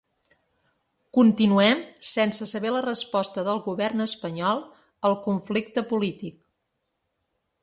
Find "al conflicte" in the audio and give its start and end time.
5.11-5.89